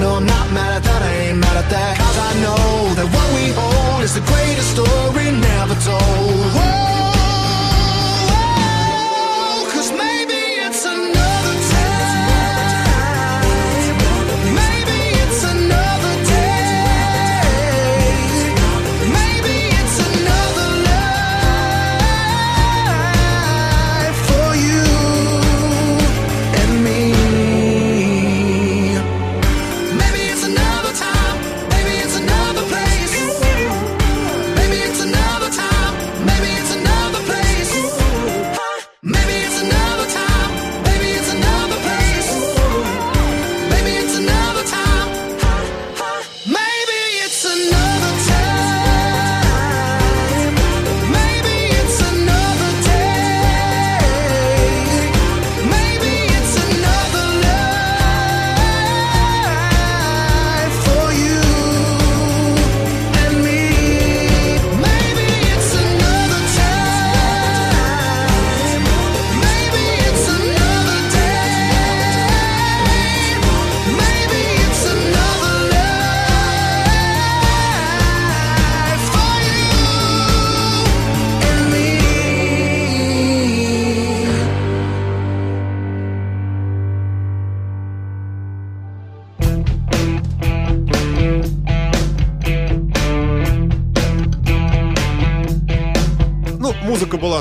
no, 0.00 0.16
I'm 0.16 0.26
not 0.26 0.50
mad 0.52 0.72
at 0.78 0.82
that. 0.82 1.02
I 1.02 1.12
ain't 1.28 1.38
mad 1.38 1.56
at 1.56 1.68
that. 1.70 1.92
Cause 1.98 2.18
I 2.28 2.32
know 2.44 2.94
that 2.96 3.08
what 3.14 3.28
we 3.36 3.52
hold 3.52 4.02
is 4.02 4.14
the 4.14 4.24
greatest 4.32 4.70
story 4.74 5.30
never 5.30 5.76
told. 5.84 6.48
Whoa, 6.56 7.09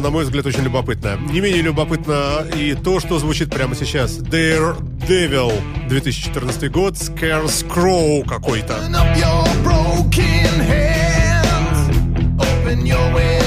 на 0.09 0.13
мой 0.13 0.23
взгляд, 0.23 0.43
очень 0.47 0.63
любопытная. 0.63 1.17
Не 1.17 1.39
менее 1.39 1.61
любопытно 1.61 2.43
и 2.55 2.73
то, 2.73 2.99
что 2.99 3.19
звучит 3.19 3.51
прямо 3.51 3.75
сейчас. 3.75 4.17
Daredevil 4.17 5.53
2014 5.87 6.71
год, 6.71 6.95
Scarecrow 6.95 8.27
какой-то. 8.27 8.73
Open 12.39 12.83
your 12.85 13.11
broken 13.13 13.38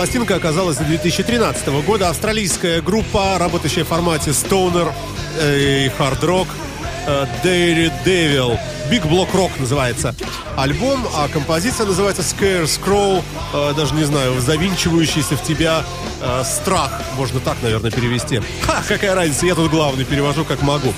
Пластинка 0.00 0.36
оказалась 0.36 0.78
2013 0.78 1.66
года. 1.84 2.08
Австралийская 2.08 2.80
группа, 2.80 3.36
работающая 3.38 3.84
в 3.84 3.88
формате 3.88 4.30
Stoner 4.30 4.90
э, 5.38 5.84
и 5.84 5.88
Hard 5.88 6.22
Rock. 6.22 6.46
э, 7.06 7.26
Dairy 7.44 7.92
Devil. 8.02 8.58
Big 8.90 9.02
Block 9.02 9.30
Rock 9.34 9.50
называется 9.58 10.14
альбом, 10.56 11.06
а 11.14 11.28
композиция 11.28 11.84
называется 11.84 12.22
Scarecrow. 12.22 13.22
э, 13.52 13.74
даже 13.76 13.94
не 13.94 14.04
знаю, 14.04 14.40
завинчивающийся 14.40 15.36
в 15.36 15.42
тебя 15.42 15.84
э, 16.22 16.44
страх. 16.44 17.02
Можно 17.18 17.40
так, 17.40 17.58
наверное, 17.60 17.90
перевести. 17.90 18.40
Ха, 18.62 18.82
какая 18.88 19.14
разница, 19.14 19.44
я 19.44 19.54
тут 19.54 19.70
главный, 19.70 20.06
перевожу 20.06 20.46
как 20.46 20.62
могу. 20.62 20.94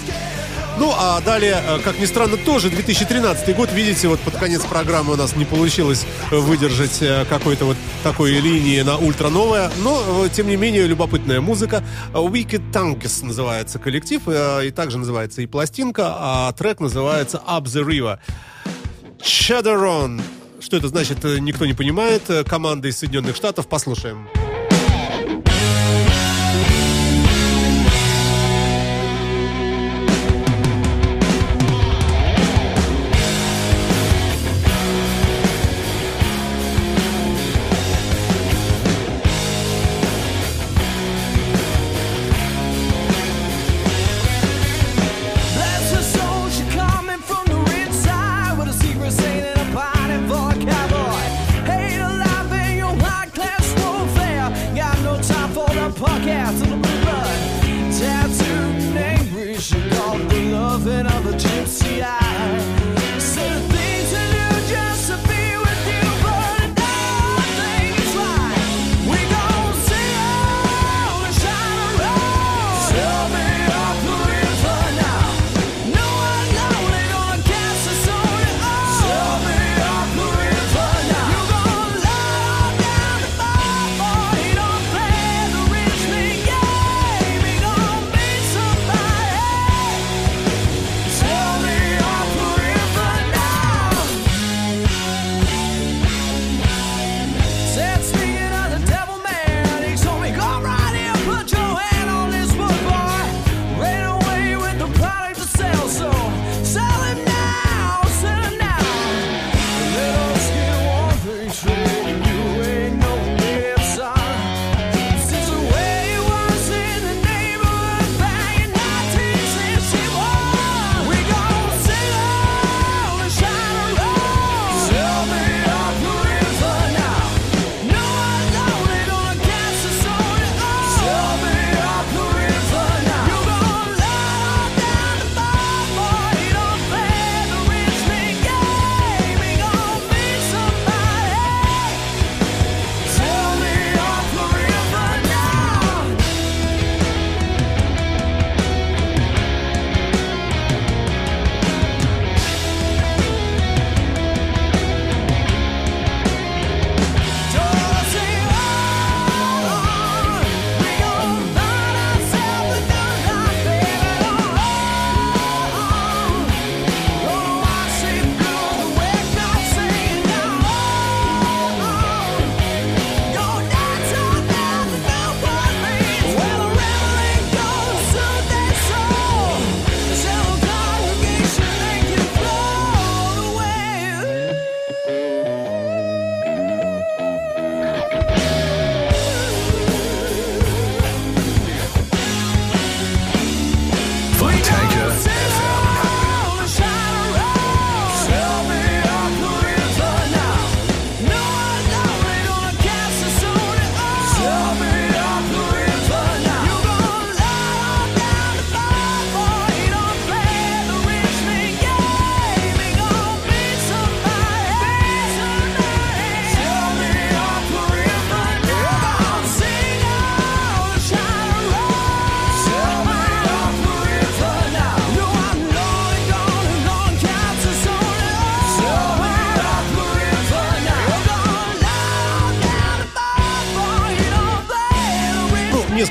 Ну, 0.79 0.93
а 0.97 1.21
далее, 1.21 1.63
э, 1.65 1.79
как 1.81 1.99
ни 1.99 2.07
странно, 2.07 2.37
тоже 2.37 2.71
2013 2.71 3.55
год. 3.55 3.71
Видите, 3.73 4.09
вот 4.09 4.21
под 4.21 4.37
конец 4.37 4.63
программы 4.63 5.13
у 5.13 5.17
нас 5.17 5.37
не 5.37 5.45
получилось 5.45 6.07
э, 6.31 6.37
выдержать 6.37 7.03
э, 7.03 7.25
какой-то 7.29 7.67
вот 7.67 7.77
такой 8.03 8.33
линии 8.41 8.81
на 8.83 8.97
ультра 8.97 9.29
новое. 9.29 9.71
Но, 9.83 10.29
тем 10.29 10.49
не 10.49 10.57
менее, 10.57 10.87
любопытная 10.87 11.41
музыка. 11.41 11.85
Wicked 12.13 12.73
Tanks 12.73 13.25
называется 13.25 13.79
коллектив, 13.79 14.23
и 14.27 14.71
также 14.71 14.99
называется 14.99 15.43
и 15.43 15.47
пластинка, 15.47 16.15
а 16.17 16.53
трек 16.53 16.81
называется 16.81 17.43
Up 17.47 17.65
the 17.65 17.85
River. 17.87 18.19
Shadowrun. 19.21 20.21
Что 20.61 20.77
это 20.77 20.89
значит, 20.89 21.23
никто 21.25 21.67
не 21.67 21.75
понимает. 21.75 22.23
Команда 22.49 22.89
из 22.89 22.99
Соединенных 22.99 23.37
Штатов. 23.37 23.69
Послушаем. 23.69 24.29
There's 24.35 24.52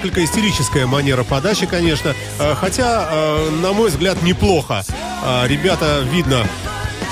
несколько 0.01 0.25
истерическая 0.25 0.87
манера 0.87 1.23
подачи, 1.23 1.67
конечно. 1.67 2.15
Э, 2.39 2.55
Хотя, 2.55 3.07
э, 3.11 3.49
на 3.61 3.71
мой 3.71 3.89
взгляд, 3.89 4.23
неплохо. 4.23 4.83
Э, 5.23 5.47
Ребята, 5.47 6.01
видно, 6.11 6.43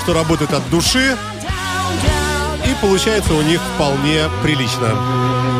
что 0.02 0.14
работают 0.14 0.54
от 0.54 0.68
души. 0.72 1.16
И 2.66 2.76
получается 2.82 3.34
у 3.34 3.42
них 3.44 3.62
вполне 3.76 4.24
прилично. 4.42 5.59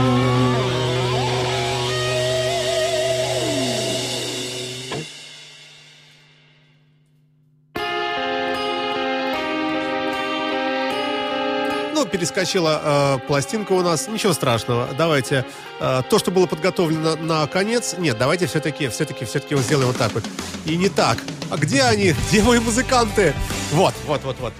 Перескочила 12.10 12.82
э, 12.84 13.28
пластинка 13.28 13.72
у 13.72 13.82
нас. 13.82 14.08
Ничего 14.08 14.34
страшного. 14.34 14.90
Давайте 14.98 15.46
э, 15.80 16.02
то, 16.10 16.20
что 16.20 16.32
было 16.32 16.46
подготовлено 16.46 17.16
на 17.16 17.48
конец. 17.48 17.96
Нет, 17.98 18.18
давайте 18.18 18.48
все-таки, 18.48 18.90
все-таки, 18.90 19.26
все-таки 19.26 19.56
вот 19.56 19.64
сделаем 19.64 19.88
вот 19.88 19.98
так 19.98 20.14
вот. 20.14 20.24
И 20.66 20.76
не 20.76 20.90
так. 20.90 21.18
А 21.50 21.58
где 21.58 21.84
они? 21.84 22.14
Где 22.30 22.44
мои 22.44 22.60
музыканты? 22.60 23.34
Вот, 23.72 23.94
вот, 24.06 24.22
вот, 24.24 24.36
вот. 24.40 24.54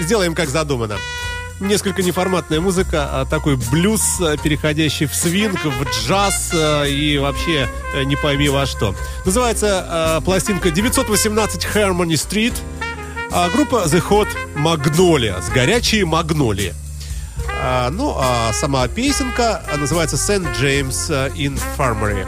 Сделаем 0.00 0.34
как 0.34 0.48
задумано. 0.50 0.98
несколько 1.58 2.02
неформатная 2.02 2.60
музыка, 2.60 3.08
а 3.10 3.24
такой 3.24 3.56
блюз, 3.56 4.20
э, 4.20 4.36
переходящий 4.42 5.06
в 5.06 5.14
свинг, 5.14 5.64
в 5.64 5.84
джаз 5.90 6.50
э, 6.52 6.90
и 6.90 7.18
вообще 7.18 7.68
э, 7.94 8.02
не 8.04 8.16
пойми 8.16 8.48
во 8.48 8.66
что. 8.66 8.94
Называется 9.24 10.18
э, 10.18 10.24
пластинка 10.24 10.70
918 10.70 11.64
Harmony 11.74 12.12
Street, 12.12 12.54
а 13.38 13.50
группа 13.50 13.84
The 13.84 14.02
Hot 14.08 14.28
Magnolia, 14.54 15.42
с 15.42 15.50
горячие 15.50 16.06
магнолии. 16.06 16.72
А, 17.62 17.90
ну, 17.90 18.16
а 18.18 18.50
сама 18.54 18.88
песенка 18.88 19.62
а, 19.70 19.76
называется 19.76 20.16
St. 20.16 20.58
James 20.58 21.10
э, 21.10 21.28
Infirmary. 21.36 22.26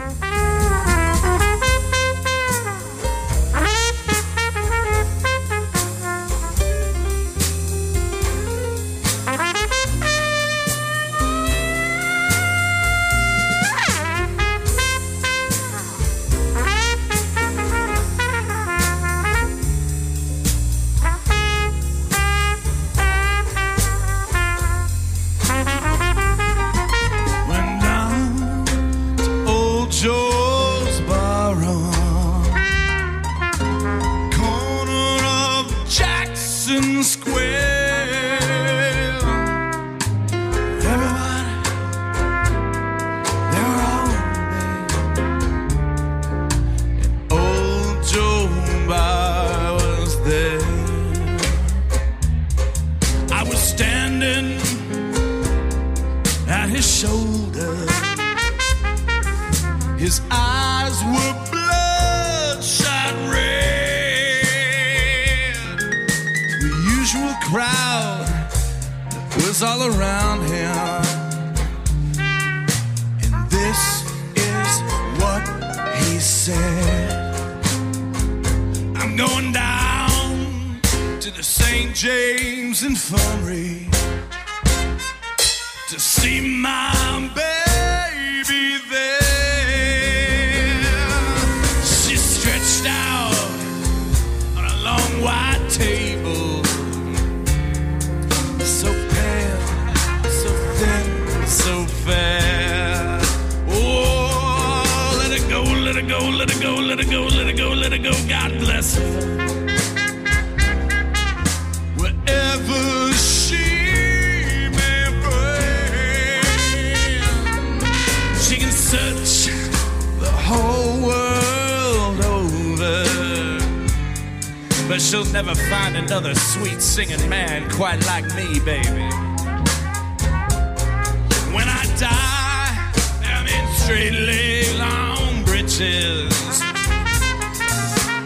Straight 133.89 134.13
leg 134.13 134.77
long 134.77 135.43
britches. 135.45 136.61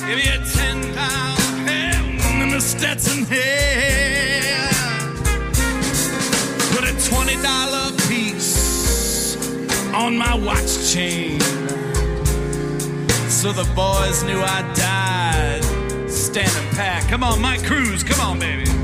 Give 0.05 0.20
you 0.20 0.34
a 0.34 0.43
ten 0.51 0.93
pound 0.93 1.39
pound 1.66 2.20
and 2.43 2.53
a 2.53 2.59
Stetson 2.59 3.24
hair. 3.24 4.70
Put 6.74 6.84
a 6.84 6.93
twenty 7.09 7.41
dollar 7.41 7.91
piece 8.09 9.38
on 9.93 10.18
my 10.18 10.36
watch 10.36 10.91
chain. 10.91 11.39
So 13.30 13.53
the 13.53 13.70
boys 13.74 14.22
knew 14.24 14.41
I 14.41 14.61
died 14.76 16.11
standing 16.11 16.76
pat. 16.76 17.07
Come 17.09 17.24
on, 17.24 17.41
Mike 17.41 17.64
Cruz, 17.64 18.03
come 18.03 18.20
on, 18.20 18.38
baby. 18.38 18.82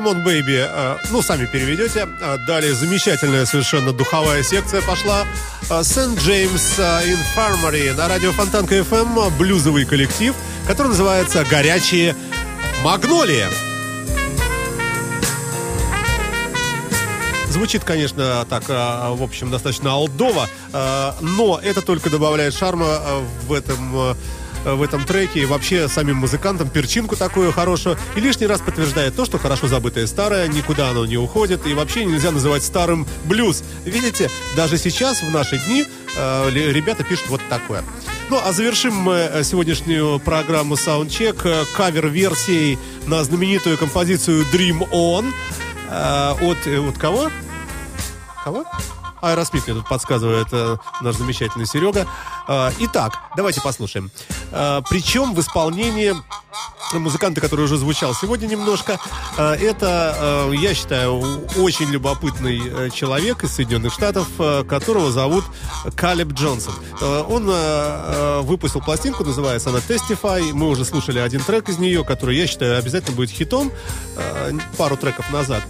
Baby. 0.00 0.66
Э, 0.68 0.96
Ну, 1.10 1.20
сами 1.22 1.44
переведете. 1.46 2.08
А 2.20 2.38
Далее 2.38 2.74
замечательная 2.74 3.44
совершенно 3.44 3.92
духовая 3.92 4.42
секция 4.42 4.80
пошла. 4.80 5.24
St. 5.68 6.16
James 6.16 6.74
э, 6.78 7.12
Infirmary 7.12 7.94
на 7.94 8.08
радио 8.08 8.32
Фонтанка 8.32 8.76
FM 8.78 9.36
блюзовый 9.36 9.84
коллектив, 9.84 10.34
который 10.66 10.88
называется 10.88 11.44
«Горячие 11.44 12.16
магнолии». 12.82 13.46
Звучит, 17.50 17.84
конечно, 17.84 18.46
так, 18.48 18.66
в 18.66 19.22
общем, 19.22 19.50
достаточно 19.50 19.92
алдово, 19.92 20.48
но 21.20 21.60
это 21.62 21.82
только 21.82 22.08
добавляет 22.08 22.54
шарма 22.54 22.98
в 23.46 23.52
этом 23.52 24.16
в 24.64 24.82
этом 24.82 25.04
треке 25.04 25.40
и 25.40 25.44
вообще 25.44 25.88
самим 25.88 26.16
музыкантам 26.16 26.68
перчинку 26.68 27.16
такую 27.16 27.52
хорошую 27.52 27.96
и 28.16 28.20
лишний 28.20 28.46
раз 28.46 28.60
подтверждает 28.60 29.16
то, 29.16 29.24
что 29.24 29.38
хорошо 29.38 29.68
забытое 29.68 30.06
старое, 30.06 30.48
никуда 30.48 30.90
оно 30.90 31.06
не 31.06 31.16
уходит 31.16 31.66
и 31.66 31.74
вообще 31.74 32.04
нельзя 32.04 32.30
называть 32.30 32.62
старым 32.62 33.06
блюз. 33.24 33.62
Видите, 33.84 34.30
даже 34.56 34.78
сейчас, 34.78 35.22
в 35.22 35.30
наши 35.30 35.58
дни, 35.58 35.84
э, 36.16 36.50
ребята 36.50 37.04
пишут 37.04 37.26
вот 37.28 37.40
такое. 37.48 37.84
Ну, 38.30 38.40
а 38.42 38.52
завершим 38.52 38.94
мы 38.94 39.14
э, 39.14 39.42
сегодняшнюю 39.44 40.18
программу 40.20 40.74
Soundcheck 40.74 41.40
э, 41.44 41.64
кавер-версией 41.76 42.78
на 43.06 43.22
знаменитую 43.24 43.76
композицию 43.78 44.44
Dream 44.52 44.88
On 44.90 45.32
э, 45.90 46.34
от, 46.40 46.66
э, 46.66 46.78
от 46.78 46.98
кого? 46.98 47.30
Кого? 48.44 48.64
Аэросмит 49.22 49.66
мне 49.66 49.76
тут 49.76 49.88
подсказывает 49.88 50.48
э, 50.50 50.76
наш 51.00 51.14
замечательный 51.16 51.64
Серега. 51.64 52.06
Э, 52.48 52.70
итак, 52.80 53.18
давайте 53.36 53.60
послушаем. 53.60 54.10
Э, 54.50 54.82
причем 54.90 55.32
в 55.34 55.40
исполнении 55.40 56.14
музыканта, 56.92 57.40
который 57.40 57.64
уже 57.64 57.76
звучал 57.76 58.14
сегодня 58.14 58.46
немножко, 58.48 58.98
э, 59.38 59.52
это, 59.54 60.50
э, 60.50 60.56
я 60.56 60.74
считаю, 60.74 61.46
очень 61.56 61.88
любопытный 61.90 62.60
э, 62.64 62.90
человек 62.90 63.44
из 63.44 63.52
Соединенных 63.52 63.92
Штатов, 63.92 64.26
э, 64.38 64.64
которого 64.64 65.12
зовут 65.12 65.44
Калеб 65.94 66.32
Джонсон. 66.32 66.74
Э, 67.00 67.24
он 67.28 67.48
э, 67.48 68.40
выпустил 68.42 68.80
пластинку, 68.80 69.24
называется 69.24 69.70
она 69.70 69.78
Testify. 69.78 70.52
Мы 70.52 70.68
уже 70.68 70.84
слушали 70.84 71.20
один 71.20 71.42
трек 71.42 71.68
из 71.68 71.78
нее, 71.78 72.04
который, 72.04 72.36
я 72.36 72.48
считаю, 72.48 72.76
обязательно 72.76 73.14
будет 73.14 73.30
хитом 73.30 73.70
э, 74.16 74.52
пару 74.76 74.96
треков 74.96 75.30
назад. 75.30 75.62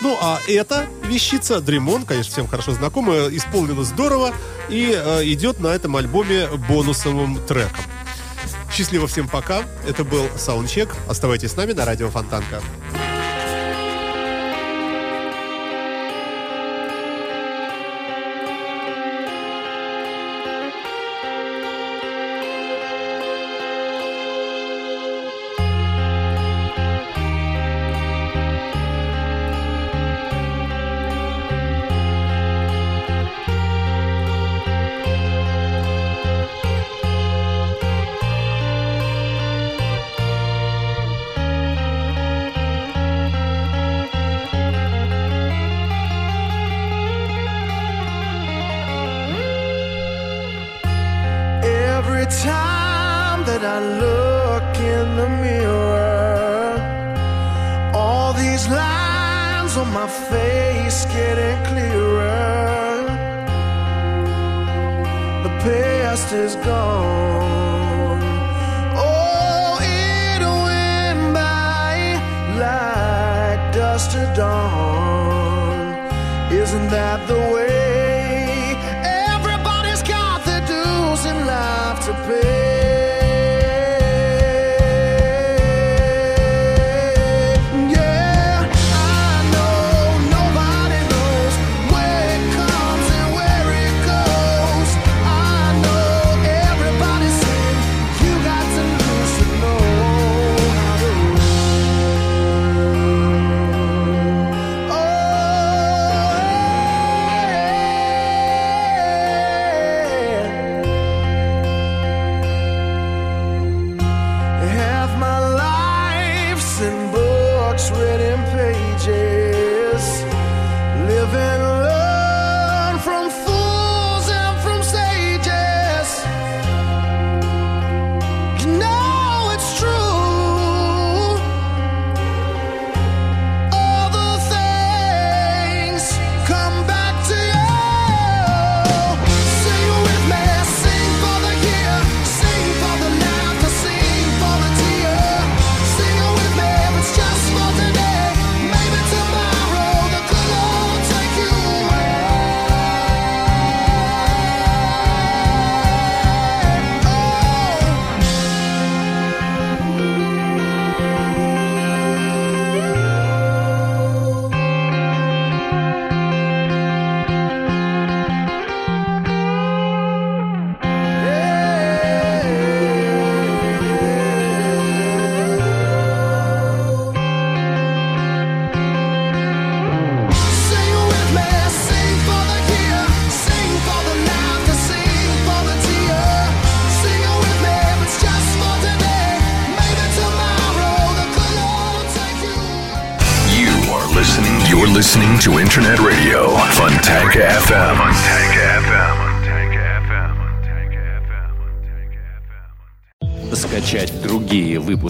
Ну, 0.00 0.16
а 0.20 0.38
эта 0.46 0.86
вещица, 1.04 1.56
On, 1.56 2.04
конечно, 2.04 2.32
всем 2.32 2.46
хорошо 2.46 2.72
знакомая, 2.72 3.28
исполнена 3.30 3.82
здорово 3.82 4.32
и 4.68 4.92
э, 4.94 5.24
идет 5.24 5.60
на 5.60 5.68
этом 5.68 5.96
альбоме 5.96 6.46
бонусовым 6.68 7.40
треком. 7.46 7.84
Счастливо 8.72 9.08
всем 9.08 9.28
пока. 9.28 9.62
Это 9.86 10.04
был 10.04 10.28
Саундчек. 10.36 10.88
Оставайтесь 11.08 11.50
с 11.50 11.56
нами 11.56 11.72
на 11.72 11.84
радио 11.84 12.10
Фонтанка. 12.10 12.62